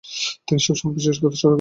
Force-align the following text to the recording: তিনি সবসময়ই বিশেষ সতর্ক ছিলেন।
তিনি 0.47 0.59
সবসময়ই 0.59 0.95
বিশেষ 0.97 1.15
সতর্ক 1.17 1.33
ছিলেন। 1.33 1.49